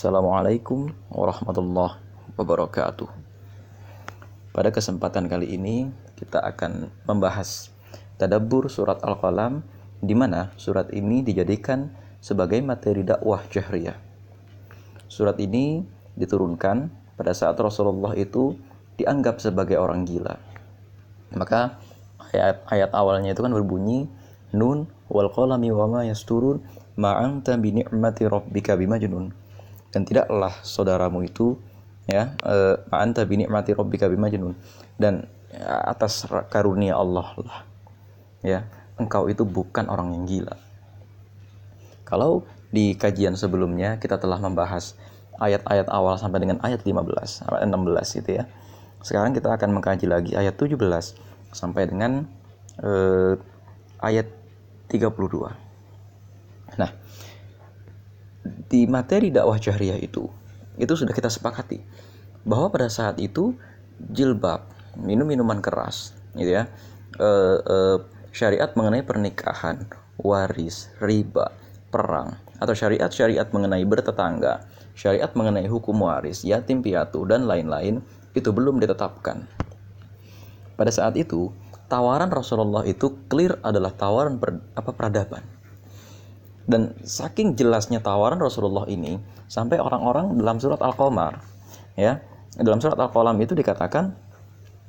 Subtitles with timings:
[0.00, 2.00] Assalamualaikum warahmatullahi
[2.40, 3.04] wabarakatuh.
[4.48, 7.68] Pada kesempatan kali ini kita akan membahas
[8.16, 9.60] tadabbur surat Al-Qalam
[10.00, 14.00] di mana surat ini dijadikan sebagai materi dakwah jahriyah.
[15.04, 15.84] Surat ini
[16.16, 16.88] diturunkan
[17.20, 18.56] pada saat Rasulullah itu
[18.96, 20.40] dianggap sebagai orang gila.
[21.36, 21.76] Maka
[22.32, 24.08] ayat-ayat awalnya itu kan berbunyi
[24.56, 26.64] Nun wal qalami wa ma yasturun
[26.96, 29.39] ma anta bi ni'mati rabbika bimajnun
[29.90, 31.58] dan tidaklah saudaramu itu
[32.06, 34.54] ya eh, anta bi ni'mati rabbika bimajnun
[34.98, 37.58] dan ya, atas karunia Allah lah
[38.42, 38.60] ya.
[39.00, 40.60] Engkau itu bukan orang yang gila.
[42.04, 44.92] Kalau di kajian sebelumnya kita telah membahas
[45.40, 48.44] ayat-ayat awal sampai dengan ayat 15 ayat 16 gitu ya.
[49.00, 50.76] Sekarang kita akan mengkaji lagi ayat 17
[51.56, 52.28] sampai dengan
[52.84, 53.40] eh,
[54.04, 54.28] ayat
[54.90, 55.70] 32
[56.78, 56.90] nah
[58.68, 60.26] di materi dakwah jahriyah itu
[60.76, 61.80] itu sudah kita sepakati
[62.42, 63.54] bahwa pada saat itu
[64.10, 64.64] jilbab
[64.98, 66.66] minum minuman keras gitu ya
[67.20, 67.28] e,
[67.60, 67.76] e,
[68.32, 69.86] syariat mengenai pernikahan
[70.20, 71.52] waris riba
[71.90, 74.64] perang atau syariat-syariat mengenai bertetangga
[74.94, 78.04] syariat mengenai hukum waris yatim piatu dan lain-lain
[78.36, 79.48] itu belum ditetapkan.
[80.78, 81.50] Pada saat itu
[81.90, 85.42] tawaran Rasulullah itu clear adalah tawaran per, apa peradaban
[86.70, 89.18] dan saking jelasnya tawaran Rasulullah ini
[89.50, 91.42] sampai orang-orang dalam surat Al-Qamar
[91.98, 92.22] ya,
[92.56, 94.14] dalam surat Al-Qalam itu dikatakan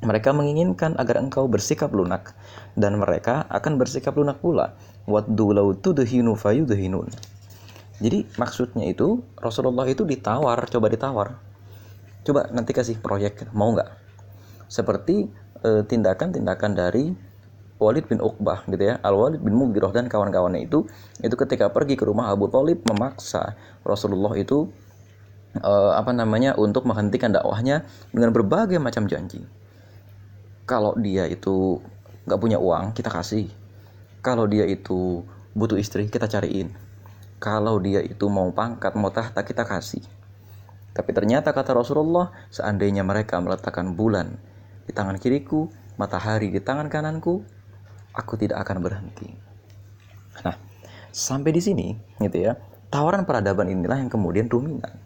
[0.02, 2.34] mereka menginginkan agar engkau bersikap lunak
[2.74, 4.74] dan mereka akan bersikap lunak pula.
[5.06, 6.34] Waddu law tudhinu.
[8.02, 11.38] Jadi maksudnya itu Rasulullah itu ditawar, coba ditawar.
[12.26, 13.90] Coba nanti kasih proyek, mau nggak?
[14.66, 15.30] Seperti
[15.62, 17.14] eh, tindakan-tindakan dari
[17.82, 19.02] Walid bin Uqbah gitu ya.
[19.02, 20.86] Al Walid bin Mughirah dan kawan-kawannya itu
[21.26, 24.70] itu ketika pergi ke rumah Abu Talib memaksa Rasulullah itu
[25.58, 29.42] uh, apa namanya untuk menghentikan dakwahnya dengan berbagai macam janji.
[30.70, 31.82] Kalau dia itu
[32.30, 33.50] nggak punya uang kita kasih.
[34.22, 35.26] Kalau dia itu
[35.58, 36.70] butuh istri kita cariin.
[37.42, 40.06] Kalau dia itu mau pangkat mau tahta kita kasih.
[40.94, 44.38] Tapi ternyata kata Rasulullah seandainya mereka meletakkan bulan
[44.86, 47.42] di tangan kiriku matahari di tangan kananku
[48.16, 49.28] aku tidak akan berhenti.
[50.44, 50.56] Nah,
[51.12, 51.88] sampai di sini
[52.20, 52.56] gitu ya.
[52.92, 55.00] Tawaran peradaban inilah yang kemudian dominan.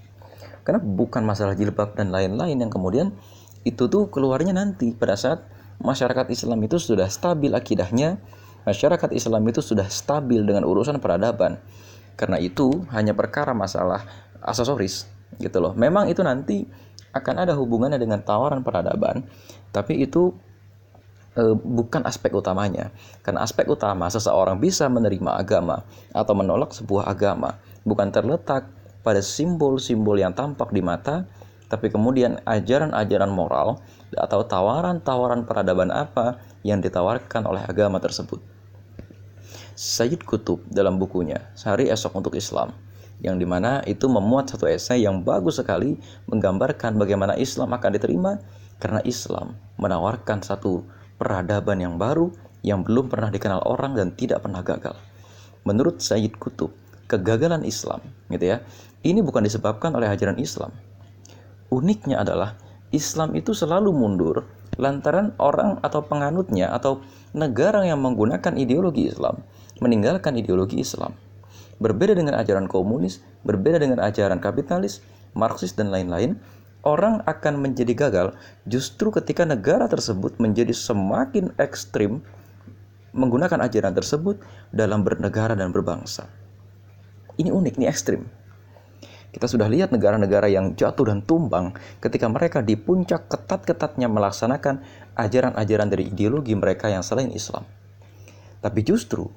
[0.66, 3.14] Karena bukan masalah jilbab dan lain-lain yang kemudian
[3.62, 5.46] itu tuh keluarnya nanti pada saat
[5.78, 8.18] masyarakat Islam itu sudah stabil akidahnya,
[8.66, 11.62] masyarakat Islam itu sudah stabil dengan urusan peradaban.
[12.18, 14.02] Karena itu hanya perkara masalah
[14.42, 15.06] aksesoris
[15.38, 15.78] gitu loh.
[15.78, 16.66] Memang itu nanti
[17.14, 19.24] akan ada hubungannya dengan tawaran peradaban,
[19.72, 20.36] tapi itu
[21.36, 22.96] Eh, bukan aspek utamanya.
[23.20, 25.84] Karena aspek utama seseorang bisa menerima agama
[26.16, 28.72] atau menolak sebuah agama bukan terletak
[29.04, 31.28] pada simbol-simbol yang tampak di mata,
[31.68, 33.84] tapi kemudian ajaran-ajaran moral
[34.16, 38.40] atau tawaran-tawaran peradaban apa yang ditawarkan oleh agama tersebut.
[39.76, 42.72] Sayyid Kutub dalam bukunya Sehari Esok untuk Islam
[43.20, 46.00] yang di mana itu memuat satu esai yang bagus sekali
[46.32, 48.40] menggambarkan bagaimana Islam akan diterima
[48.80, 50.84] karena Islam menawarkan satu
[51.16, 52.32] peradaban yang baru
[52.66, 54.98] yang belum pernah dikenal orang dan tidak pernah gagal.
[55.66, 56.74] Menurut Sayyid Kutub,
[57.06, 58.58] kegagalan Islam, gitu ya,
[59.06, 60.74] ini bukan disebabkan oleh ajaran Islam.
[61.70, 62.58] Uniknya adalah
[62.90, 64.46] Islam itu selalu mundur
[64.76, 67.00] lantaran orang atau penganutnya atau
[67.32, 69.40] negara yang menggunakan ideologi Islam
[69.80, 71.16] meninggalkan ideologi Islam.
[71.80, 75.04] Berbeda dengan ajaran komunis, berbeda dengan ajaran kapitalis,
[75.36, 76.40] Marxis dan lain-lain,
[76.86, 78.38] orang akan menjadi gagal
[78.70, 82.22] justru ketika negara tersebut menjadi semakin ekstrim
[83.12, 86.30] menggunakan ajaran tersebut dalam bernegara dan berbangsa.
[87.36, 88.24] Ini unik, ini ekstrim.
[89.36, 94.80] Kita sudah lihat negara-negara yang jatuh dan tumbang ketika mereka di puncak ketat-ketatnya melaksanakan
[95.20, 97.68] ajaran-ajaran dari ideologi mereka yang selain Islam.
[98.64, 99.28] Tapi justru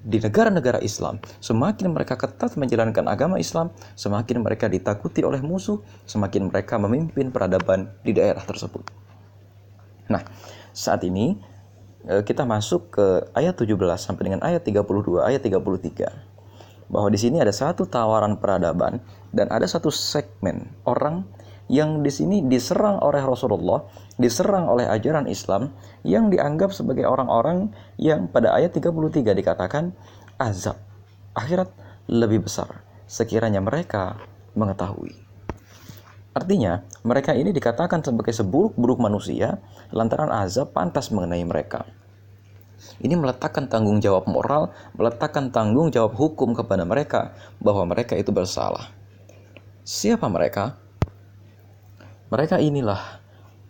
[0.00, 6.48] di negara-negara Islam, semakin mereka ketat menjalankan agama Islam, semakin mereka ditakuti oleh musuh, semakin
[6.48, 8.88] mereka memimpin peradaban di daerah tersebut.
[10.08, 10.24] Nah,
[10.72, 11.36] saat ini
[12.08, 16.90] eh, kita masuk ke ayat 17 sampai dengan ayat 32, ayat 33.
[16.90, 18.98] Bahwa di sini ada satu tawaran peradaban
[19.30, 21.22] dan ada satu segmen orang
[21.70, 23.86] yang di sini diserang oleh Rasulullah,
[24.18, 25.70] diserang oleh ajaran Islam
[26.02, 29.94] yang dianggap sebagai orang-orang yang pada ayat 33 dikatakan
[30.34, 30.82] azab
[31.38, 31.70] akhirat
[32.10, 34.18] lebih besar sekiranya mereka
[34.58, 35.14] mengetahui.
[36.34, 39.62] Artinya, mereka ini dikatakan sebagai seburuk-buruk manusia
[39.94, 41.86] lantaran azab pantas mengenai mereka.
[42.98, 48.90] Ini meletakkan tanggung jawab moral, meletakkan tanggung jawab hukum kepada mereka bahwa mereka itu bersalah.
[49.82, 50.78] Siapa mereka?
[52.30, 53.18] Mereka inilah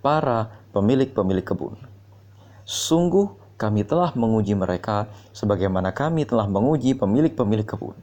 [0.04, 1.80] para pemilik-pemilik kebun.
[2.68, 7.96] Sungguh kami telah menguji mereka sebagaimana kami telah menguji pemilik-pemilik kebun.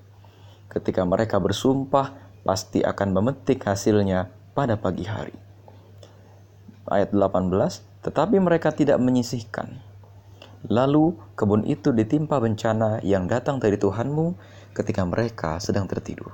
[0.66, 5.38] Ketika mereka bersumpah, pasti akan memetik hasilnya pada pagi hari.
[6.90, 7.54] Ayat 18,
[8.02, 9.78] tetapi mereka tidak menyisihkan.
[10.66, 14.34] Lalu kebun itu ditimpa bencana yang datang dari Tuhanmu
[14.74, 16.34] ketika mereka sedang tertidur.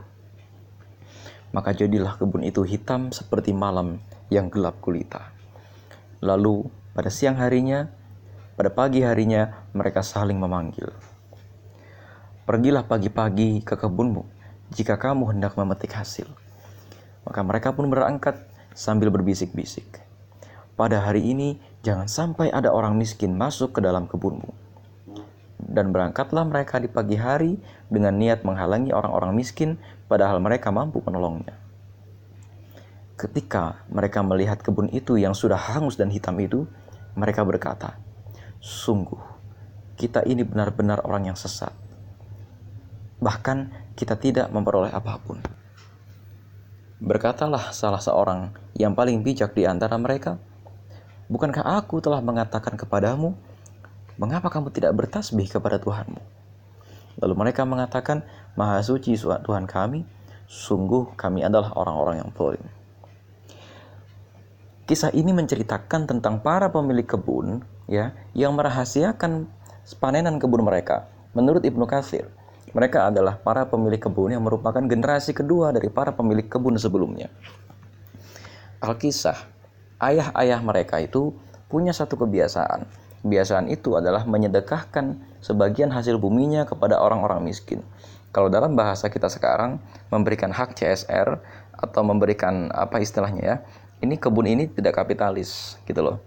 [1.54, 4.02] Maka jadilah kebun itu hitam seperti malam
[4.34, 5.30] yang gelap gulita.
[6.20, 6.66] Lalu
[6.98, 7.94] pada siang harinya,
[8.58, 10.90] pada pagi harinya mereka saling memanggil.
[12.44, 14.26] Pergilah pagi-pagi ke kebunmu
[14.74, 16.26] jika kamu hendak memetik hasil.
[17.24, 18.36] Maka mereka pun berangkat
[18.74, 20.02] sambil berbisik-bisik.
[20.74, 24.52] Pada hari ini jangan sampai ada orang miskin masuk ke dalam kebunmu.
[25.64, 31.56] Dan berangkatlah mereka di pagi hari dengan niat menghalangi orang-orang miskin padahal mereka mampu menolongnya.
[33.14, 36.66] Ketika mereka melihat kebun itu yang sudah hangus dan hitam itu,
[37.14, 37.96] mereka berkata,
[38.58, 39.22] "Sungguh,
[39.96, 41.72] kita ini benar-benar orang yang sesat.
[43.22, 43.58] Bahkan
[43.94, 45.40] kita tidak memperoleh apa pun."
[47.04, 50.42] Berkatalah salah seorang yang paling bijak di antara mereka,
[51.30, 53.38] "Bukankah aku telah mengatakan kepadamu,
[54.18, 56.34] mengapa kamu tidak bertasbih kepada Tuhanmu?"
[57.22, 60.06] Lalu mereka mengatakan, "Maha suci Tuhan kami,
[60.46, 62.66] sungguh kami adalah orang-orang yang zalim."
[64.84, 69.48] Kisah ini menceritakan tentang para pemilik kebun ya yang merahasiakan
[69.96, 71.08] panenan kebun mereka.
[71.32, 72.28] Menurut Ibnu Katsir,
[72.76, 77.32] mereka adalah para pemilik kebun yang merupakan generasi kedua dari para pemilik kebun sebelumnya.
[78.84, 79.40] Alkisah,
[80.04, 81.32] ayah-ayah mereka itu
[81.72, 82.84] punya satu kebiasaan.
[83.24, 87.80] Kebiasaan itu adalah menyedekahkan sebagian hasil buminya kepada orang-orang miskin.
[88.34, 89.78] Kalau dalam bahasa kita sekarang,
[90.10, 91.38] memberikan hak CSR
[91.78, 93.56] atau memberikan apa istilahnya ya,
[94.02, 96.18] ini kebun ini tidak kapitalis gitu loh.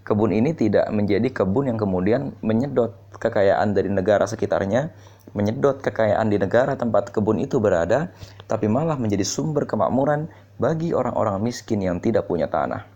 [0.00, 4.88] Kebun ini tidak menjadi kebun yang kemudian menyedot kekayaan dari negara sekitarnya,
[5.36, 8.08] menyedot kekayaan di negara tempat kebun itu berada,
[8.48, 12.88] tapi malah menjadi sumber kemakmuran bagi orang-orang miskin yang tidak punya tanah.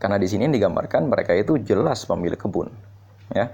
[0.00, 2.72] Karena di sini digambarkan mereka itu jelas pemilik kebun,
[3.36, 3.52] ya.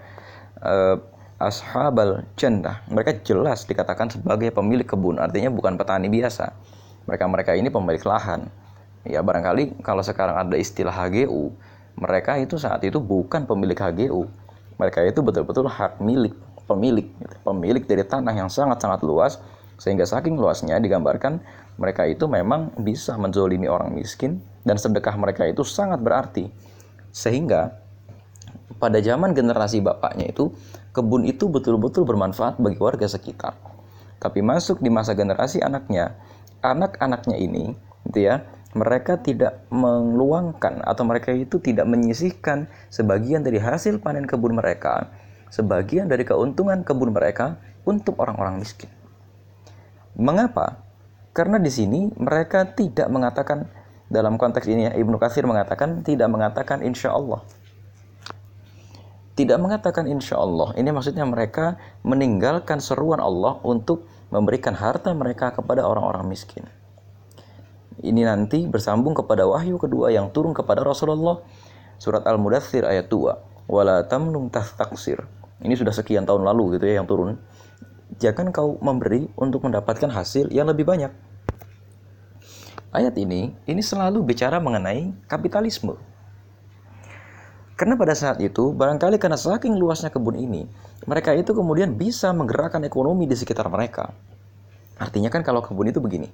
[1.40, 2.84] Ashabal jannah.
[2.92, 6.52] Mereka jelas dikatakan sebagai pemilik kebun, artinya bukan petani biasa.
[7.08, 8.52] Mereka-mereka ini pemilik lahan
[9.08, 11.56] Ya barangkali kalau sekarang ada istilah HGU,
[11.96, 14.28] mereka itu saat itu bukan pemilik HGU.
[14.76, 16.36] Mereka itu betul-betul hak milik,
[16.68, 17.36] pemilik, gitu.
[17.40, 19.40] pemilik dari tanah yang sangat-sangat luas,
[19.80, 21.40] sehingga saking luasnya digambarkan
[21.80, 26.52] mereka itu memang bisa menzolimi orang miskin dan sedekah mereka itu sangat berarti.
[27.08, 27.80] Sehingga
[28.76, 30.52] pada zaman generasi bapaknya itu,
[30.90, 33.54] kebun itu betul-betul bermanfaat bagi warga sekitar.
[34.20, 36.18] Tapi masuk di masa generasi anaknya,
[36.60, 37.72] anak-anaknya ini,
[38.10, 38.44] gitu ya,
[38.76, 45.10] mereka tidak meluangkan atau mereka itu tidak menyisihkan sebagian dari hasil panen kebun mereka,
[45.50, 48.92] sebagian dari keuntungan kebun mereka untuk orang-orang miskin.
[50.14, 50.84] Mengapa?
[51.32, 53.70] Karena di sini mereka tidak mengatakan
[54.10, 57.46] dalam konteks ini ya, Ibnu Katsir mengatakan tidak mengatakan insya Allah.
[59.40, 60.76] Tidak mengatakan insya Allah.
[60.76, 66.68] Ini maksudnya mereka meninggalkan seruan Allah untuk memberikan harta mereka kepada orang-orang miskin.
[68.04, 71.40] Ini nanti bersambung kepada wahyu kedua yang turun kepada Rasulullah
[71.96, 73.64] surat Al-Mudathir ayat 2.
[73.64, 75.24] Wala tamnun tastaksir.
[75.64, 77.40] Ini sudah sekian tahun lalu gitu ya yang turun.
[78.20, 81.16] Jangan kau memberi untuk mendapatkan hasil yang lebih banyak.
[82.92, 86.09] Ayat ini ini selalu bicara mengenai kapitalisme.
[87.80, 90.68] Karena pada saat itu, barangkali karena saking luasnya kebun ini,
[91.08, 94.12] mereka itu kemudian bisa menggerakkan ekonomi di sekitar mereka.
[95.00, 96.28] Artinya kan kalau kebun itu begini,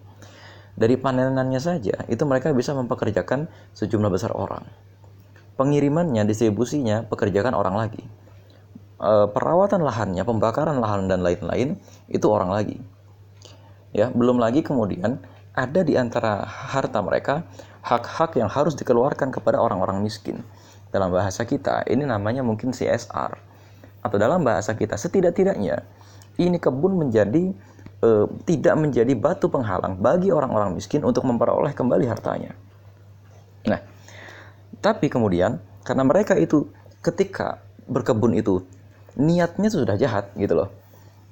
[0.74, 3.46] dari panenannya saja, itu mereka bisa mempekerjakan
[3.78, 4.66] sejumlah besar orang.
[5.54, 8.02] Pengirimannya, distribusinya, pekerjakan orang lagi.
[8.98, 11.78] E, perawatan lahannya, pembakaran lahan dan lain-lain,
[12.10, 12.82] itu orang lagi.
[13.94, 15.22] Ya, belum lagi kemudian
[15.54, 17.46] ada di antara harta mereka
[17.86, 20.42] hak-hak yang harus dikeluarkan kepada orang-orang miskin.
[20.90, 23.32] Dalam bahasa kita, ini namanya mungkin CSR.
[24.00, 25.82] Atau dalam bahasa kita, setidak-tidaknya
[26.38, 27.52] ini kebun menjadi
[28.00, 28.08] e,
[28.46, 32.52] tidak menjadi batu penghalang bagi orang-orang miskin untuk memperoleh kembali hartanya.
[33.66, 33.80] Nah,
[34.78, 36.70] tapi kemudian karena mereka itu
[37.02, 38.62] ketika berkebun itu
[39.16, 40.70] niatnya sudah jahat gitu loh.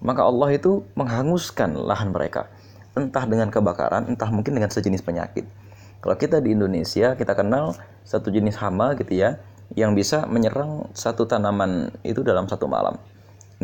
[0.04, 2.48] Maka Allah itu menghanguskan lahan mereka.
[2.94, 5.46] Entah dengan kebakaran, entah mungkin dengan sejenis penyakit.
[6.04, 7.72] Kalau kita di Indonesia, kita kenal
[8.04, 9.40] satu jenis hama gitu ya,
[9.72, 13.00] yang bisa menyerang satu tanaman itu dalam satu malam.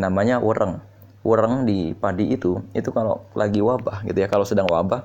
[0.00, 0.80] Namanya wereng
[1.20, 5.04] wereng di padi itu itu kalau lagi wabah gitu ya kalau sedang wabah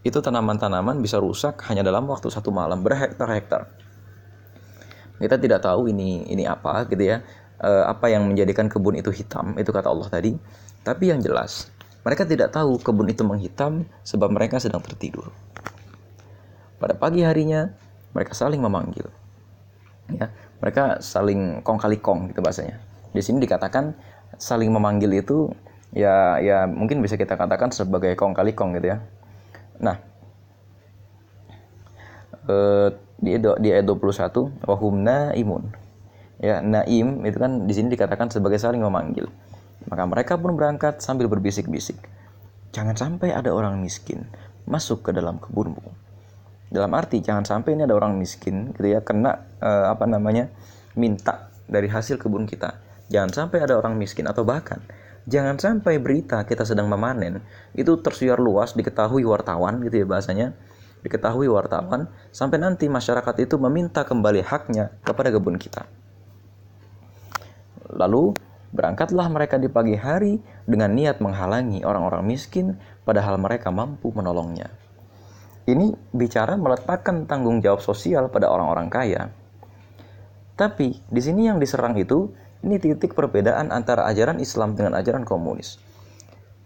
[0.00, 3.68] itu tanaman-tanaman bisa rusak hanya dalam waktu satu malam berhektar-hektar.
[5.20, 7.20] Kita tidak tahu ini ini apa gitu ya,
[7.60, 10.32] e, apa yang menjadikan kebun itu hitam itu kata Allah tadi.
[10.80, 11.68] Tapi yang jelas
[12.00, 15.28] mereka tidak tahu kebun itu menghitam sebab mereka sedang tertidur.
[16.80, 17.68] Pada pagi harinya
[18.16, 19.06] mereka saling memanggil.
[20.10, 22.80] Ya, mereka saling kong kali kong gitu bahasanya.
[23.14, 23.94] Di sini dikatakan
[24.40, 25.52] saling memanggil itu
[25.94, 28.98] ya ya mungkin bisa kita katakan sebagai kong kali kong gitu ya
[29.80, 29.96] Nah,
[32.44, 32.88] eh,
[33.20, 35.72] di di ayat 21 wahum naimun.
[36.40, 39.28] Ya, naim itu kan di sini dikatakan sebagai saling memanggil.
[39.88, 41.96] Maka mereka pun berangkat sambil berbisik-bisik.
[42.72, 44.24] Jangan sampai ada orang miskin
[44.68, 45.99] masuk ke dalam kebunmu.
[46.70, 50.48] Dalam arti jangan sampai ini ada orang miskin gitu ya kena eh, apa namanya
[50.94, 52.78] minta dari hasil kebun kita.
[53.10, 54.78] Jangan sampai ada orang miskin atau bahkan
[55.28, 57.44] Jangan sampai berita kita sedang memanen
[57.76, 60.56] itu tersiar luas diketahui wartawan gitu ya bahasanya
[61.04, 65.84] diketahui wartawan sampai nanti masyarakat itu meminta kembali haknya kepada kebun kita.
[67.92, 68.32] Lalu
[68.72, 74.72] berangkatlah mereka di pagi hari dengan niat menghalangi orang-orang miskin padahal mereka mampu menolongnya.
[75.68, 79.22] Ini bicara meletakkan tanggung jawab sosial pada orang-orang kaya.
[80.56, 85.80] Tapi di sini yang diserang itu ini titik perbedaan antara ajaran Islam dengan ajaran komunis.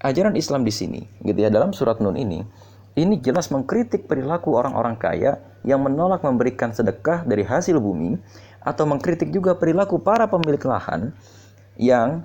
[0.02, 2.44] Ajaran Islam di sini, gitu ya, dalam surat Nun ini,
[2.94, 8.20] ini jelas mengkritik perilaku orang-orang kaya yang menolak memberikan sedekah dari hasil bumi
[8.62, 11.10] atau mengkritik juga perilaku para pemilik lahan
[11.74, 12.22] yang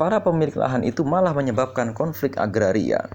[0.00, 3.08] para pemilik lahan itu malah menyebabkan konflik agraria.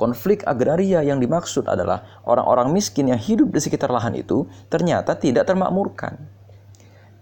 [0.00, 5.44] Konflik agraria yang dimaksud adalah orang-orang miskin yang hidup di sekitar lahan itu ternyata tidak
[5.44, 6.16] termakmurkan.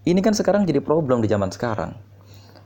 [0.07, 1.99] Ini kan sekarang jadi problem di zaman sekarang.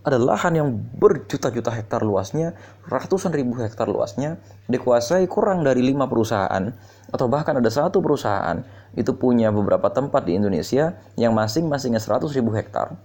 [0.04, 0.68] Ada lahan yang
[1.00, 2.52] berjuta-juta hektar luasnya,
[2.92, 4.36] ratusan ribu hektar luasnya,
[4.68, 6.76] dikuasai kurang dari lima perusahaan,
[7.08, 8.60] atau bahkan ada satu perusahaan
[8.92, 13.00] itu punya beberapa tempat di Indonesia yang masing-masingnya 100 ribu hektar.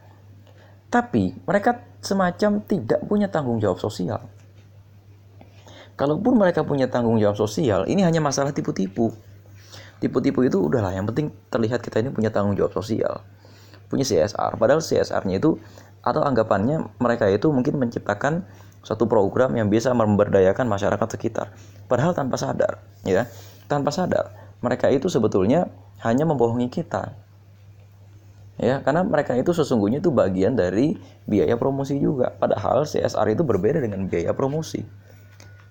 [0.91, 4.27] Tapi mereka semacam tidak punya tanggung jawab sosial.
[5.97, 9.11] Kalaupun mereka punya tanggung jawab sosial, ini hanya masalah tipu-tipu.
[9.97, 13.25] Tipu-tipu itu udahlah, yang penting terlihat kita ini punya tanggung jawab sosial
[13.87, 15.59] punya CSR padahal CSR-nya itu
[16.03, 18.47] atau anggapannya mereka itu mungkin menciptakan
[18.83, 21.51] suatu program yang bisa memberdayakan masyarakat sekitar.
[21.91, 23.27] Padahal tanpa sadar ya
[23.67, 24.31] tanpa sadar
[24.63, 25.67] mereka itu sebetulnya
[26.03, 27.15] hanya membohongi kita.
[28.57, 32.31] Ya karena mereka itu sesungguhnya itu bagian dari biaya promosi juga.
[32.33, 34.83] Padahal CSR itu berbeda dengan biaya promosi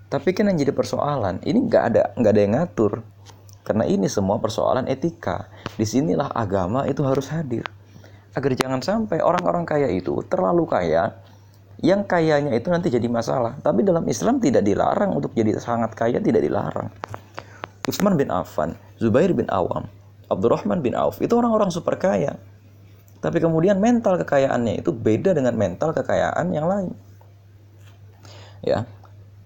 [0.07, 2.93] tapi kan yang jadi persoalan ini nggak ada nggak ada yang ngatur
[3.67, 7.67] karena ini semua persoalan etika di sinilah agama itu harus hadir
[8.37, 11.17] agar jangan sampai orang-orang kaya itu terlalu kaya
[11.85, 13.61] yang kayanya itu nanti jadi masalah.
[13.61, 16.89] Tapi dalam Islam tidak dilarang untuk jadi sangat kaya, tidak dilarang.
[17.85, 19.85] Utsman bin Affan, Zubair bin Awam,
[20.33, 22.41] Abdurrahman bin Auf itu orang-orang super kaya.
[23.21, 26.93] Tapi kemudian mental kekayaannya itu beda dengan mental kekayaan yang lain.
[28.65, 28.89] Ya,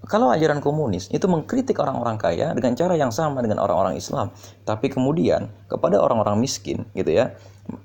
[0.09, 4.33] kalau ajaran komunis itu mengkritik orang-orang kaya dengan cara yang sama dengan orang-orang Islam,
[4.65, 7.37] tapi kemudian kepada orang-orang miskin, gitu ya,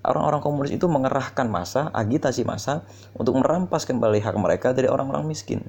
[0.07, 2.87] orang-orang komunis itu mengerahkan masa, agitasi masa
[3.19, 5.67] untuk merampas kembali hak mereka dari orang-orang miskin.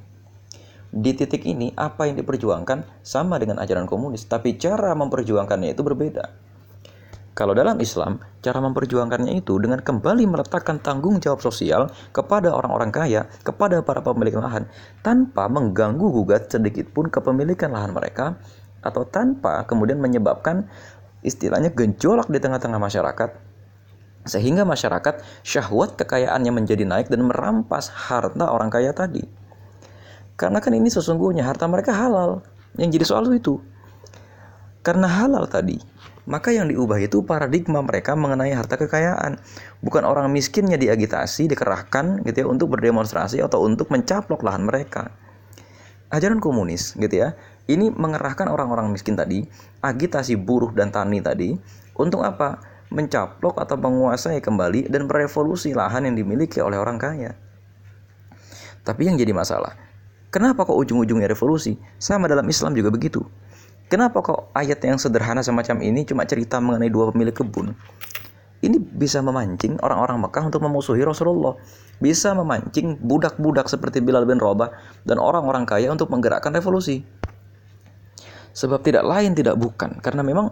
[0.95, 6.46] Di titik ini, apa yang diperjuangkan sama dengan ajaran komunis, tapi cara memperjuangkannya itu berbeda.
[7.37, 13.29] Kalau dalam Islam, cara memperjuangkannya itu dengan kembali meletakkan tanggung jawab sosial kepada orang-orang kaya,
[13.45, 14.65] kepada para pemilik lahan,
[15.05, 18.41] tanpa mengganggu gugat sedikit pun kepemilikan lahan mereka,
[18.81, 20.65] atau tanpa kemudian menyebabkan
[21.21, 23.31] istilahnya gejolak di tengah-tengah masyarakat,
[24.25, 29.29] sehingga masyarakat syahwat kekayaannya menjadi naik dan merampas harta orang kaya tadi.
[30.41, 32.41] Karena kan ini sesungguhnya harta mereka halal.
[32.81, 33.61] Yang jadi soal itu.
[34.81, 35.81] Karena halal tadi,
[36.27, 39.39] maka yang diubah itu paradigma mereka mengenai harta kekayaan.
[39.81, 45.15] Bukan orang miskinnya diagitasi, dikerahkan gitu ya untuk berdemonstrasi atau untuk mencaplok lahan mereka.
[46.11, 47.39] Ajaran komunis gitu ya,
[47.71, 49.47] ini mengerahkan orang-orang miskin tadi,
[49.83, 51.55] agitasi buruh dan tani tadi,
[51.99, 52.77] untuk apa?
[52.87, 57.35] mencaplok atau menguasai kembali dan berevolusi lahan yang dimiliki oleh orang kaya.
[58.87, 59.75] Tapi yang jadi masalah,
[60.31, 61.75] kenapa kok ujung-ujungnya revolusi?
[61.99, 63.27] Sama dalam Islam juga begitu.
[63.87, 67.71] Kenapa kok ayat yang sederhana semacam ini cuma cerita mengenai dua pemilik kebun?
[68.65, 71.55] Ini bisa memancing orang-orang Mekah untuk memusuhi Rasulullah.
[72.03, 74.75] Bisa memancing budak-budak seperti Bilal bin Rabah
[75.07, 77.07] dan orang-orang kaya untuk menggerakkan revolusi.
[78.57, 80.51] Sebab tidak lain tidak bukan, karena memang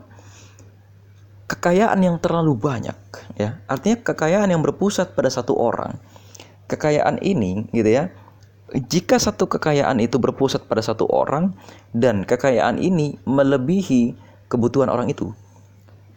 [1.45, 2.97] kekayaan yang terlalu banyak
[3.37, 6.01] ya artinya kekayaan yang berpusat pada satu orang
[6.73, 8.09] kekayaan ini gitu ya
[8.75, 11.55] jika satu kekayaan itu berpusat pada satu orang
[11.95, 14.19] dan kekayaan ini melebihi
[14.51, 15.31] kebutuhan orang itu,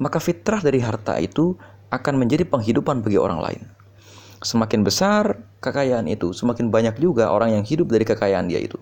[0.02, 1.54] maka fitrah dari harta itu
[1.94, 3.62] akan menjadi penghidupan bagi orang lain.
[4.42, 8.82] Semakin besar kekayaan itu, semakin banyak juga orang yang hidup dari kekayaan dia itu.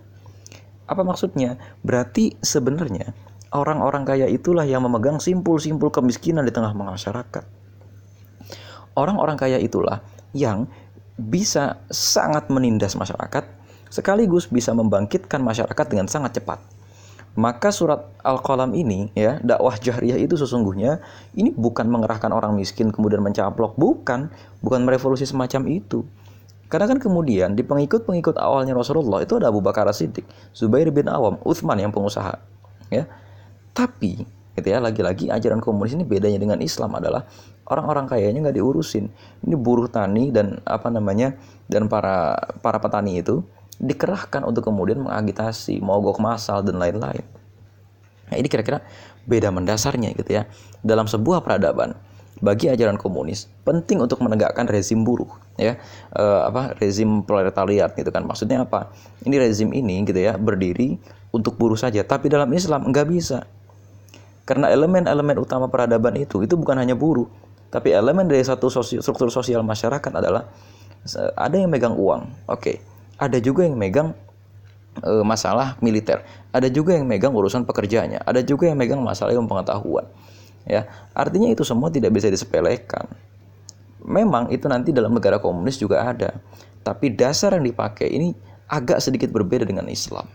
[0.88, 1.60] Apa maksudnya?
[1.84, 3.12] Berarti sebenarnya
[3.52, 7.44] orang-orang kaya itulah yang memegang simpul-simpul kemiskinan di tengah masyarakat.
[8.96, 10.00] Orang-orang kaya itulah
[10.32, 10.72] yang
[11.16, 13.55] bisa sangat menindas masyarakat
[13.96, 16.60] sekaligus bisa membangkitkan masyarakat dengan sangat cepat.
[17.36, 21.04] Maka surat Al-Qalam ini ya, dakwah jahriyah itu sesungguhnya
[21.36, 26.04] ini bukan mengerahkan orang miskin kemudian mencaplok, bukan, bukan merevolusi semacam itu.
[26.72, 30.24] Karena kan kemudian di pengikut-pengikut awalnya Rasulullah itu ada Abu Bakar Siddiq,
[30.56, 32.40] Zubair bin Awam, Uthman yang pengusaha.
[32.88, 33.08] Ya.
[33.76, 34.24] Tapi
[34.56, 37.28] gitu ya lagi-lagi ajaran komunis ini bedanya dengan Islam adalah
[37.68, 39.12] orang-orang kayanya nggak diurusin
[39.44, 41.36] ini buruh tani dan apa namanya
[41.68, 43.44] dan para para petani itu
[43.80, 47.24] dikerahkan untuk kemudian mengagitasi, mogok massal dan lain-lain.
[48.32, 48.82] Nah, ini kira-kira
[49.28, 50.48] beda mendasarnya gitu ya.
[50.82, 51.94] Dalam sebuah peradaban,
[52.44, 55.80] bagi ajaran komunis penting untuk menegakkan rezim buruh ya.
[56.12, 58.28] E, apa rezim proletariat gitu kan.
[58.28, 58.92] Maksudnya apa?
[59.24, 61.00] Ini rezim ini gitu ya berdiri
[61.32, 63.48] untuk buruh saja tapi dalam Islam nggak bisa.
[64.46, 67.28] Karena elemen-elemen utama peradaban itu itu bukan hanya buruh
[67.72, 70.48] tapi elemen dari satu sosial, struktur sosial masyarakat adalah
[71.36, 72.62] ada yang megang uang oke.
[72.62, 74.14] okay ada juga yang megang
[75.00, 79.48] e, masalah militer, ada juga yang megang urusan pekerjaannya, ada juga yang megang masalah ilmu
[79.48, 80.08] pengetahuan.
[80.66, 83.06] Ya, artinya itu semua tidak bisa disepelekan.
[84.02, 86.42] Memang itu nanti dalam negara komunis juga ada,
[86.82, 88.34] tapi dasar yang dipakai ini
[88.66, 90.26] agak sedikit berbeda dengan Islam.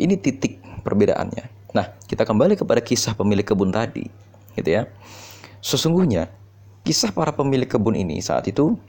[0.00, 1.76] Ini titik perbedaannya.
[1.76, 4.08] Nah, kita kembali kepada kisah pemilik kebun tadi,
[4.56, 4.88] gitu ya.
[5.60, 6.32] Sesungguhnya
[6.82, 8.80] kisah para pemilik kebun ini saat itu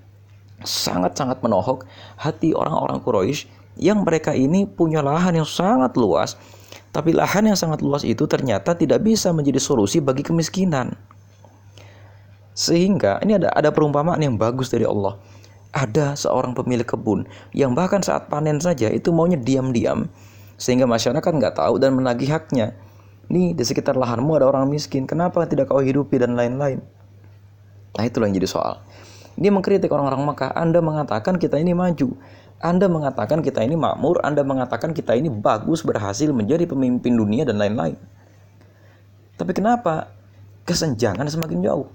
[0.64, 1.86] sangat-sangat menohok
[2.18, 3.50] hati orang-orang Quraisy
[3.80, 6.36] yang mereka ini punya lahan yang sangat luas,
[6.92, 10.94] tapi lahan yang sangat luas itu ternyata tidak bisa menjadi solusi bagi kemiskinan.
[12.52, 15.16] Sehingga ini ada ada perumpamaan yang bagus dari Allah.
[15.72, 17.24] Ada seorang pemilik kebun
[17.56, 20.12] yang bahkan saat panen saja itu maunya diam-diam
[20.62, 22.78] sehingga masyarakat nggak tahu dan menagih haknya.
[23.34, 26.84] Nih di sekitar lahanmu ada orang miskin, kenapa tidak kau hidupi dan lain-lain.
[27.98, 28.78] Nah itulah yang jadi soal.
[29.42, 30.54] Dia mengkritik orang-orang Mekah.
[30.54, 32.14] Anda mengatakan kita ini maju.
[32.62, 34.22] Anda mengatakan kita ini makmur.
[34.22, 37.98] Anda mengatakan kita ini bagus berhasil menjadi pemimpin dunia dan lain-lain.
[39.42, 40.14] Tapi kenapa
[40.70, 41.90] kesenjangan semakin jauh?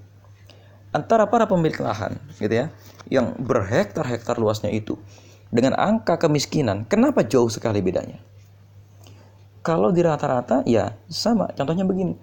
[0.91, 2.67] Antara para pemilik lahan gitu ya,
[3.07, 4.99] yang berhektar-hektar luasnya itu
[5.55, 8.19] dengan angka kemiskinan, kenapa jauh sekali bedanya?
[9.63, 11.47] Kalau di rata-rata ya sama.
[11.55, 12.19] Contohnya begini.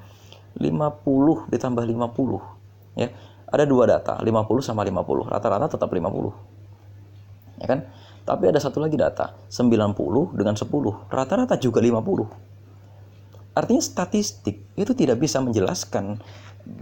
[0.54, 2.54] 50 ditambah 50
[2.94, 3.10] ya
[3.48, 5.30] ada dua data, 50 sama 50.
[5.30, 7.62] Rata-rata tetap 50.
[7.62, 7.80] Ya kan?
[8.24, 11.12] Tapi ada satu lagi data, 90 dengan 10.
[11.12, 13.54] Rata-rata juga 50.
[13.54, 16.24] Artinya statistik itu tidak bisa menjelaskan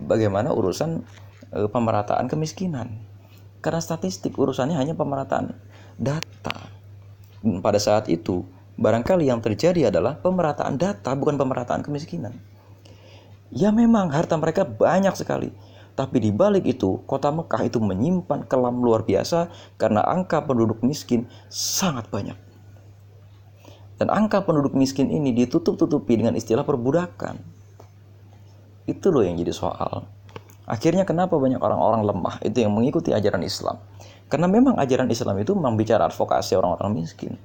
[0.08, 1.04] bagaimana urusan
[1.52, 2.95] e, pemerataan kemiskinan.
[3.60, 5.52] Karena statistik urusannya hanya pemerataan
[6.00, 6.56] data.
[7.41, 8.45] Pada saat itu,
[8.78, 12.38] barangkali yang terjadi adalah pemerataan data bukan pemerataan kemiskinan.
[13.52, 15.52] Ya memang harta mereka banyak sekali
[16.02, 21.30] tapi di balik itu, kota Mekah itu menyimpan kelam luar biasa karena angka penduduk miskin
[21.46, 22.34] sangat banyak.
[24.02, 27.38] Dan angka penduduk miskin ini ditutup-tutupi dengan istilah perbudakan.
[28.90, 30.10] Itu loh yang jadi soal.
[30.66, 33.78] Akhirnya kenapa banyak orang-orang lemah itu yang mengikuti ajaran Islam?
[34.26, 37.38] Karena memang ajaran Islam itu membicara advokasi orang-orang miskin.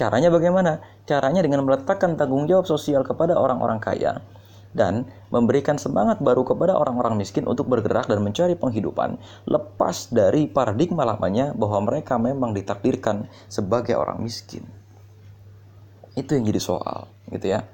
[0.00, 0.80] Caranya bagaimana?
[1.04, 4.24] Caranya dengan meletakkan tanggung jawab sosial kepada orang-orang kaya
[4.72, 11.04] dan memberikan semangat baru kepada orang-orang miskin untuk bergerak dan mencari penghidupan lepas dari paradigma
[11.04, 14.64] lamanya bahwa mereka memang ditakdirkan sebagai orang miskin.
[16.12, 17.64] Itu yang jadi soal, gitu ya.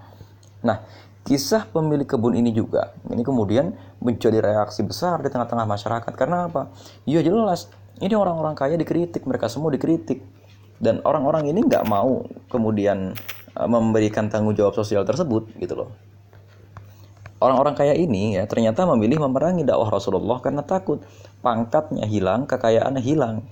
[0.62, 0.82] Nah,
[1.26, 6.70] kisah pemilik kebun ini juga ini kemudian menjadi reaksi besar di tengah-tengah masyarakat karena apa?
[7.06, 7.70] Ya jelas,
[8.02, 10.22] ini orang-orang kaya dikritik, mereka semua dikritik.
[10.78, 13.10] Dan orang-orang ini nggak mau kemudian
[13.58, 15.90] eh, memberikan tanggung jawab sosial tersebut gitu loh
[17.38, 21.06] Orang-orang kaya ini ya ternyata memilih memerangi dakwah Rasulullah karena takut
[21.38, 23.46] pangkatnya hilang, kekayaannya hilang.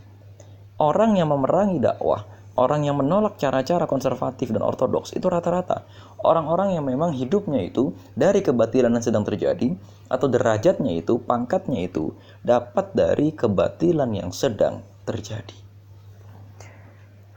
[0.77, 2.27] Orang yang memerangi dakwah,
[2.59, 5.87] orang yang menolak cara-cara konservatif dan ortodoks itu rata-rata
[6.27, 9.79] orang-orang yang memang hidupnya itu dari kebatilan yang sedang terjadi
[10.11, 12.11] atau derajatnya itu, pangkatnya itu
[12.43, 15.55] dapat dari kebatilan yang sedang terjadi.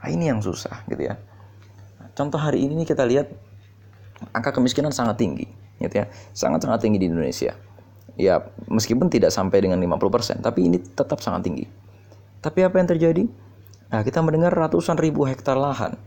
[0.02, 1.14] Nah, ini yang susah gitu ya.
[2.18, 3.30] Contoh hari ini kita lihat
[4.34, 7.56] angka kemiskinan sangat tinggi gitu ya sangat-sangat tinggi di Indonesia
[8.20, 8.38] ya
[8.68, 11.64] meskipun tidak sampai dengan 50% tapi ini tetap sangat tinggi
[12.40, 13.24] tapi apa yang terjadi
[13.90, 15.98] Nah, kita mendengar ratusan ribu hektar lahan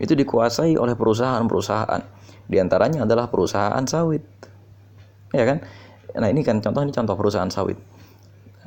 [0.00, 2.02] itu dikuasai oleh perusahaan-perusahaan.
[2.48, 4.24] Di antaranya adalah perusahaan sawit.
[5.36, 5.60] Ya kan?
[6.16, 7.76] Nah, ini kan contoh ini contoh perusahaan sawit.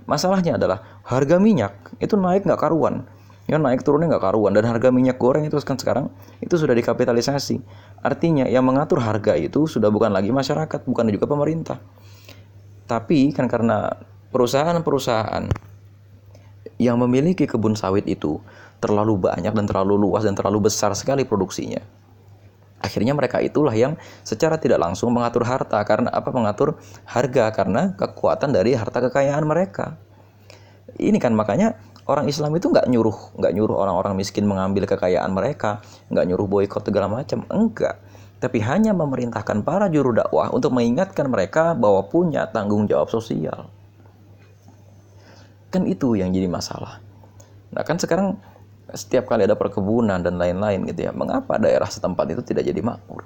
[0.06, 3.10] Masalahnya adalah harga minyak itu naik nggak karuan.
[3.52, 6.08] Ya naik turunnya nggak karuan dan harga minyak goreng itu kan sekarang
[6.40, 7.60] itu sudah dikapitalisasi.
[8.00, 11.84] Artinya yang mengatur harga itu sudah bukan lagi masyarakat, bukan juga pemerintah.
[12.88, 13.92] Tapi kan karena
[14.32, 15.52] perusahaan-perusahaan
[16.80, 18.40] yang memiliki kebun sawit itu
[18.80, 21.84] terlalu banyak dan terlalu luas dan terlalu besar sekali produksinya.
[22.82, 28.56] Akhirnya mereka itulah yang secara tidak langsung mengatur harta karena apa mengatur harga karena kekuatan
[28.56, 30.00] dari harta kekayaan mereka.
[30.98, 35.82] Ini kan makanya orang Islam itu nggak nyuruh nggak nyuruh orang-orang miskin mengambil kekayaan mereka,
[36.10, 38.02] nggak nyuruh boykot segala macam, enggak.
[38.42, 43.70] Tapi hanya memerintahkan para juru dakwah untuk mengingatkan mereka bahwa punya tanggung jawab sosial.
[45.70, 46.98] Kan itu yang jadi masalah.
[47.70, 48.42] Nah kan sekarang
[48.92, 53.24] setiap kali ada perkebunan dan lain-lain gitu ya, mengapa daerah setempat itu tidak jadi makmur?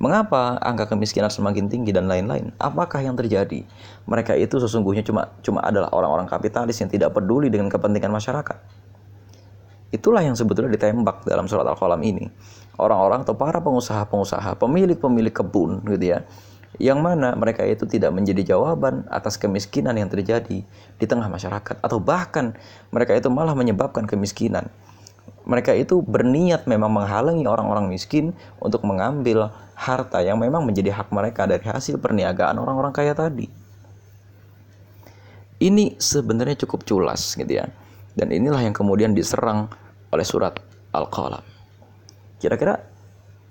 [0.00, 2.56] Mengapa angka kemiskinan semakin tinggi dan lain-lain?
[2.56, 3.68] Apakah yang terjadi?
[4.08, 8.56] Mereka itu sesungguhnya cuma cuma adalah orang-orang kapitalis yang tidak peduli dengan kepentingan masyarakat.
[9.92, 12.32] Itulah yang sebetulnya ditembak dalam surat Al-Qalam ini.
[12.80, 16.24] Orang-orang atau para pengusaha-pengusaha, pemilik-pemilik kebun gitu ya,
[16.80, 20.64] yang mana mereka itu tidak menjadi jawaban atas kemiskinan yang terjadi
[20.96, 22.56] di tengah masyarakat atau bahkan
[22.88, 24.72] mereka itu malah menyebabkan kemiskinan.
[25.48, 31.48] Mereka itu berniat memang menghalangi orang-orang miskin untuk mengambil harta yang memang menjadi hak mereka
[31.48, 33.48] dari hasil perniagaan orang-orang kaya tadi.
[35.60, 37.68] Ini sebenarnya cukup culas gitu ya.
[38.16, 39.68] Dan inilah yang kemudian diserang
[40.12, 40.56] oleh surat
[40.92, 41.44] Al-Qalam.
[42.40, 42.80] Kira-kira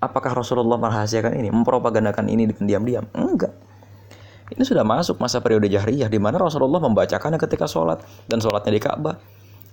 [0.01, 3.05] apakah Rasulullah merahasiakan ini, mempropagandakan ini dengan diam-diam?
[3.13, 3.53] Enggak.
[4.49, 8.81] Ini sudah masuk masa periode jahriyah di mana Rasulullah membacakannya ketika sholat dan sholatnya di
[8.81, 9.21] Ka'bah.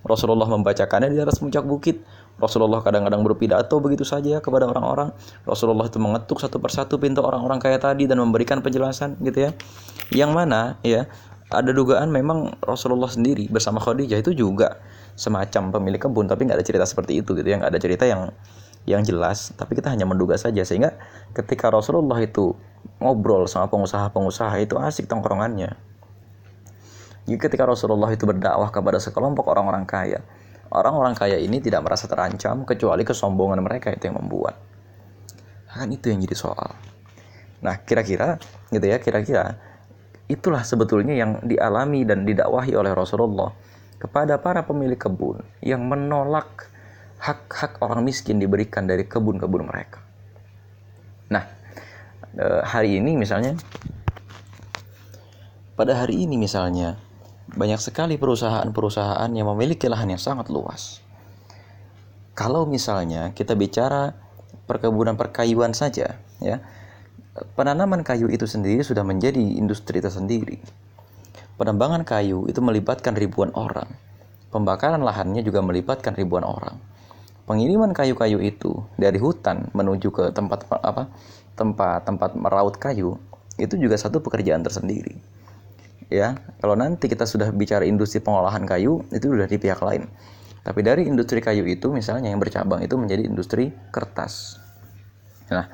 [0.05, 2.03] Rasulullah membacakannya di atas puncak bukit.
[2.37, 5.09] Rasulullah kadang-kadang berpidato begitu saja kepada orang-orang.
[5.45, 9.51] Rasulullah itu mengetuk satu persatu pintu orang-orang kaya tadi dan memberikan penjelasan gitu ya.
[10.13, 11.09] Yang mana ya
[11.49, 14.77] ada dugaan memang Rasulullah sendiri bersama Khadijah itu juga
[15.17, 18.29] semacam pemilik kebun tapi nggak ada cerita seperti itu gitu ya nggak ada cerita yang
[18.87, 20.95] yang jelas, tapi kita hanya menduga saja sehingga
[21.35, 22.55] ketika Rasulullah itu
[23.03, 25.75] ngobrol sama pengusaha-pengusaha itu asik tongkrongannya.
[27.27, 30.23] Jadi ketika Rasulullah itu berdakwah kepada sekelompok orang-orang kaya,
[30.71, 34.55] orang-orang kaya ini tidak merasa terancam kecuali kesombongan mereka itu yang membuat.
[35.67, 36.71] Kan itu yang jadi soal.
[37.59, 38.39] Nah, kira-kira
[38.71, 39.59] gitu ya, kira-kira
[40.31, 43.51] itulah sebetulnya yang dialami dan didakwahi oleh Rasulullah
[43.97, 46.69] kepada para pemilik kebun yang menolak
[47.17, 49.99] hak-hak orang miskin diberikan dari kebun-kebun mereka.
[51.33, 51.43] Nah,
[52.37, 53.57] e, hari ini misalnya,
[55.73, 57.06] pada hari ini misalnya,
[57.55, 60.99] banyak sekali perusahaan-perusahaan yang memiliki lahan yang sangat luas.
[62.35, 64.13] Kalau misalnya kita bicara
[64.67, 66.57] perkebunan perkayuan saja, ya,
[67.55, 70.59] penanaman kayu itu sendiri sudah menjadi industri tersendiri.
[71.55, 73.89] Penambangan kayu itu melibatkan ribuan orang.
[74.53, 76.77] Pembakaran lahannya juga melibatkan ribuan orang
[77.47, 81.07] pengiriman kayu-kayu itu dari hutan menuju ke tempat apa
[81.55, 83.15] tempat tempat meraut kayu
[83.55, 85.15] itu juga satu pekerjaan tersendiri
[86.11, 86.35] ya.
[86.59, 90.07] Kalau nanti kita sudah bicara industri pengolahan kayu itu sudah di pihak lain.
[90.63, 94.59] Tapi dari industri kayu itu misalnya yang bercabang itu menjadi industri kertas.
[95.47, 95.67] Nah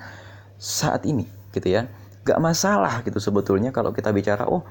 [0.57, 1.89] saat ini gitu ya
[2.23, 4.63] gak masalah gitu sebetulnya kalau kita bicara oh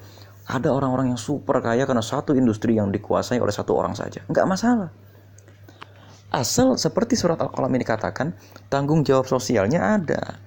[0.49, 4.19] ada orang-orang yang super kaya karena satu industri yang dikuasai oleh satu orang saja.
[4.27, 4.89] Nggak masalah.
[6.33, 8.33] Asal seperti surat Al-Qalam ini katakan,
[8.67, 10.42] tanggung jawab sosialnya ada.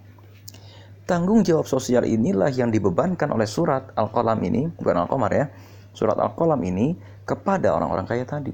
[1.07, 5.47] Tanggung jawab sosial inilah yang dibebankan oleh surat Al-Qalam ini, bukan Al-Qamar ya,
[5.95, 8.51] surat Al-Qalam ini kepada orang-orang kaya tadi.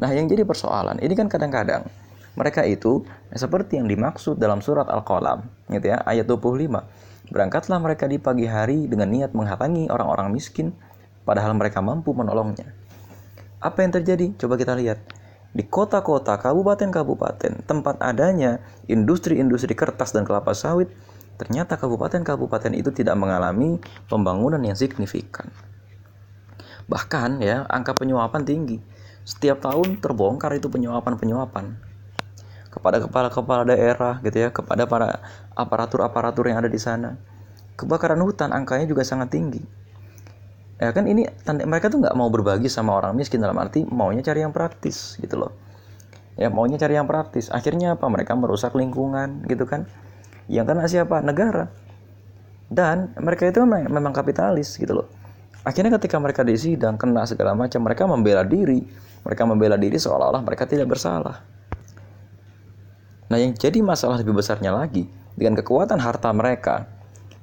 [0.00, 1.84] Nah, yang jadi persoalan, ini kan kadang-kadang
[2.40, 3.04] mereka itu
[3.36, 6.80] seperti yang dimaksud dalam surat Al-Qalam, gitu ya, ayat 25.
[7.28, 10.72] Berangkatlah mereka di pagi hari dengan niat menghalangi orang-orang miskin,
[11.28, 12.72] padahal mereka mampu menolongnya.
[13.60, 14.32] Apa yang terjadi?
[14.40, 15.04] Coba kita lihat
[15.56, 20.92] di kota-kota, kabupaten-kabupaten, tempat adanya industri-industri kertas dan kelapa sawit,
[21.40, 23.80] ternyata kabupaten-kabupaten itu tidak mengalami
[24.12, 25.48] pembangunan yang signifikan.
[26.88, 28.78] Bahkan ya, angka penyuapan tinggi.
[29.24, 31.88] Setiap tahun terbongkar itu penyuapan-penyuapan
[32.68, 35.20] kepada kepala-kepala daerah gitu ya, kepada para
[35.56, 37.16] aparatur-aparatur yang ada di sana.
[37.76, 39.78] Kebakaran hutan angkanya juga sangat tinggi
[40.78, 44.22] ya kan ini tanda, mereka tuh nggak mau berbagi sama orang miskin dalam arti maunya
[44.22, 45.52] cari yang praktis gitu loh.
[46.38, 47.50] Ya maunya cari yang praktis.
[47.50, 48.06] Akhirnya apa?
[48.06, 49.90] Mereka merusak lingkungan gitu kan.
[50.46, 51.18] Yang kena siapa?
[51.18, 51.66] Negara.
[52.70, 55.10] Dan mereka itu memang, kapitalis gitu loh.
[55.66, 58.86] Akhirnya ketika mereka di sidang kena segala macam, mereka membela diri.
[59.26, 61.42] Mereka membela diri seolah-olah mereka tidak bersalah.
[63.28, 66.88] Nah, yang jadi masalah lebih besarnya lagi, dengan kekuatan harta mereka,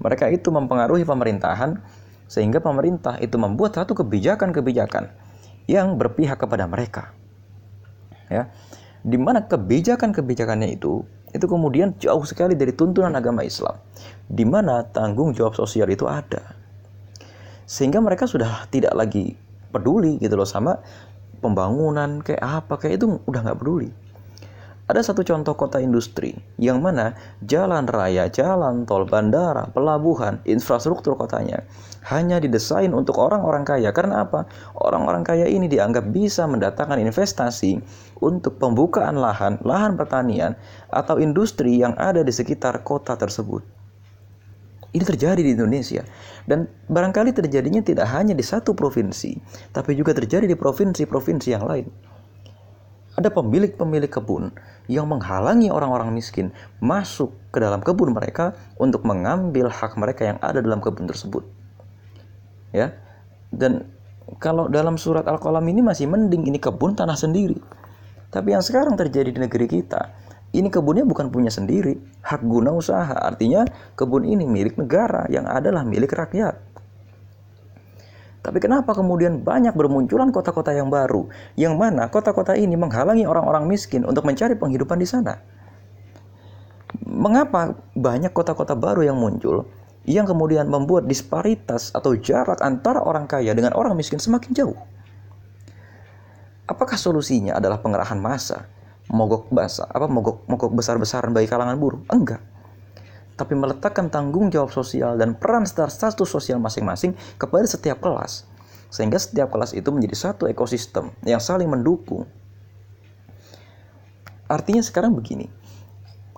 [0.01, 1.77] mereka itu mempengaruhi pemerintahan
[2.25, 5.13] sehingga pemerintah itu membuat satu kebijakan-kebijakan
[5.69, 7.13] yang berpihak kepada mereka.
[8.29, 8.49] Ya.
[9.05, 13.75] Di mana kebijakan-kebijakannya itu itu kemudian jauh sekali dari tuntunan agama Islam,
[14.25, 16.55] di mana tanggung jawab sosial itu ada.
[17.67, 19.35] Sehingga mereka sudah tidak lagi
[19.69, 20.79] peduli gitu loh sama
[21.43, 23.91] pembangunan kayak apa kayak itu udah nggak peduli.
[24.85, 31.65] Ada satu contoh kota industri yang mana jalan raya, jalan tol, bandara, pelabuhan, infrastruktur kotanya
[32.05, 33.89] hanya didesain untuk orang-orang kaya.
[33.89, 34.45] Karena apa?
[34.77, 37.81] Orang-orang kaya ini dianggap bisa mendatangkan investasi
[38.21, 40.53] untuk pembukaan lahan, lahan pertanian,
[40.93, 43.65] atau industri yang ada di sekitar kota tersebut.
[44.93, 46.05] Ini terjadi di Indonesia.
[46.45, 49.33] Dan barangkali terjadinya tidak hanya di satu provinsi,
[49.73, 52.14] tapi juga terjadi di provinsi-provinsi yang lain
[53.15, 54.51] ada pemilik-pemilik kebun
[54.91, 56.51] yang menghalangi orang-orang miskin
[56.83, 61.47] masuk ke dalam kebun mereka untuk mengambil hak mereka yang ada dalam kebun tersebut.
[62.75, 62.91] Ya.
[63.55, 63.87] Dan
[64.43, 67.55] kalau dalam surat Al-Qalam ini masih mending ini kebun tanah sendiri.
[68.29, 70.11] Tapi yang sekarang terjadi di negeri kita,
[70.51, 73.15] ini kebunnya bukan punya sendiri, hak guna usaha.
[73.15, 73.63] Artinya
[73.95, 76.74] kebun ini milik negara yang adalah milik rakyat.
[78.45, 81.25] Tapi kenapa kemudian banyak bermunculan kota-kota yang baru,
[81.57, 85.41] yang mana kota-kota ini menghalangi orang-orang miskin untuk mencari penghidupan di sana?
[87.01, 89.65] Mengapa banyak kota-kota baru yang muncul,
[90.05, 94.77] yang kemudian membuat disparitas atau jarak antara orang kaya dengan orang miskin semakin jauh?
[96.69, 98.69] Apakah solusinya adalah pengerahan massa,
[99.09, 102.05] mogok basah, apa mogok mogok besar-besaran bagi kalangan buruh?
[102.13, 102.45] Enggak
[103.35, 108.47] tapi meletakkan tanggung jawab sosial dan peran status sosial masing-masing kepada setiap kelas.
[108.87, 112.23] Sehingga setiap kelas itu menjadi satu ekosistem yang saling mendukung.
[114.47, 115.51] Artinya sekarang begini,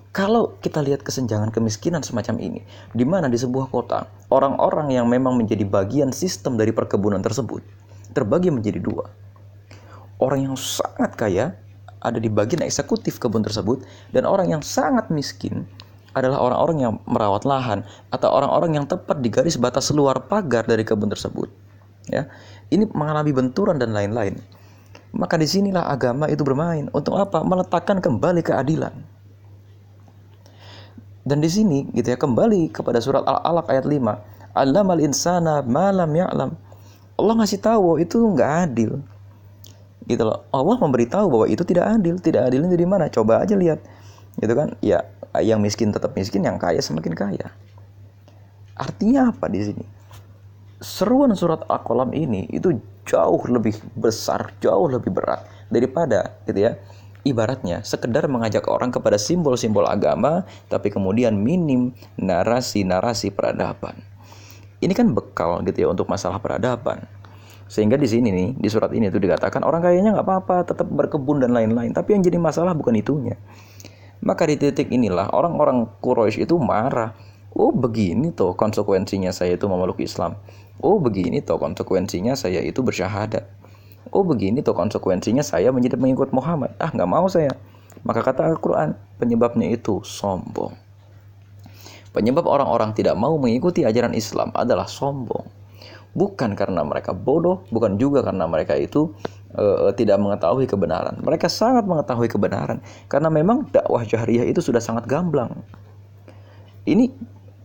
[0.10, 2.66] kalau kita lihat kesenjangan kemiskinan semacam ini,
[2.98, 7.62] di mana di sebuah kota, orang-orang yang memang menjadi bagian sistem dari perkebunan tersebut,
[8.18, 9.06] terbagi menjadi dua.
[10.18, 11.54] Orang yang sangat kaya
[12.02, 15.70] ada di bagian eksekutif kebun tersebut, dan orang yang sangat miskin
[16.20, 20.82] adalah orang-orang yang merawat lahan atau orang-orang yang tepat di garis batas luar pagar dari
[20.82, 21.50] kebun tersebut.
[22.08, 22.32] Ya,
[22.74, 24.40] ini mengalami benturan dan lain-lain.
[25.16, 27.42] Maka di sinilah agama itu bermain untuk apa?
[27.44, 28.94] Meletakkan kembali keadilan.
[31.28, 34.56] Dan di sini gitu ya kembali kepada surat Al-Alaq ayat 5.
[34.56, 36.56] Allamal insana malam ya'lam.
[37.20, 39.04] Allah ngasih tahu itu nggak adil.
[40.08, 40.48] Gitu loh.
[40.56, 42.16] Allah memberitahu bahwa itu tidak adil.
[42.16, 43.12] Tidak adilnya di mana?
[43.12, 43.84] Coba aja lihat.
[44.40, 44.80] Gitu kan?
[44.80, 45.04] Ya,
[45.42, 47.48] yang miskin tetap miskin, yang kaya semakin kaya.
[48.78, 49.86] Artinya apa di sini?
[50.78, 52.78] Seruan surat Al-Qalam ini itu
[53.10, 55.42] jauh lebih besar, jauh lebih berat
[55.74, 56.78] daripada gitu ya.
[57.26, 64.00] Ibaratnya sekedar mengajak orang kepada simbol-simbol agama tapi kemudian minim narasi-narasi peradaban.
[64.78, 67.10] Ini kan bekal gitu ya untuk masalah peradaban.
[67.68, 71.44] Sehingga di sini nih, di surat ini itu dikatakan orang kayanya nggak apa-apa, tetap berkebun
[71.44, 71.92] dan lain-lain.
[71.92, 73.36] Tapi yang jadi masalah bukan itunya.
[74.26, 77.14] Maka di titik inilah orang-orang Quraisy itu marah.
[77.54, 80.38] Oh begini toh konsekuensinya saya itu memeluk Islam.
[80.82, 83.46] Oh begini toh konsekuensinya saya itu bersyahadat.
[84.14, 86.74] Oh begini toh konsekuensinya saya menjadi pengikut Muhammad.
[86.78, 87.54] Ah nggak mau saya.
[88.06, 90.74] Maka kata Al-Quran penyebabnya itu sombong.
[92.14, 95.46] Penyebab orang-orang tidak mau mengikuti ajaran Islam adalah sombong.
[96.18, 99.14] Bukan karena mereka bodoh, bukan juga karena mereka itu
[99.58, 101.18] uh, tidak mengetahui kebenaran.
[101.20, 102.80] Mereka sangat mengetahui kebenaran
[103.12, 105.52] karena memang dakwah jahriyah itu sudah sangat gamblang.
[106.88, 107.12] Ini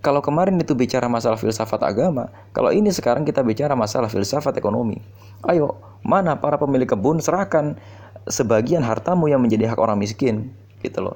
[0.03, 4.99] kalau kemarin itu bicara masalah filsafat agama, kalau ini sekarang kita bicara masalah filsafat ekonomi.
[5.47, 7.79] Ayo, mana para pemilik kebun serahkan
[8.27, 10.51] sebagian hartamu yang menjadi hak orang miskin,
[10.83, 11.15] gitu loh.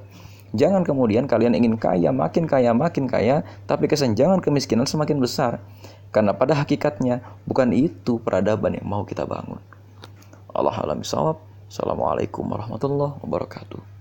[0.54, 5.58] Jangan kemudian kalian ingin kaya, makin kaya, makin kaya, tapi kesenjangan kemiskinan semakin besar.
[6.14, 9.58] Karena pada hakikatnya bukan itu peradaban yang mau kita bangun.
[10.56, 11.04] Allah alam.
[11.04, 13.95] Assalamualaikum warahmatullahi wabarakatuh.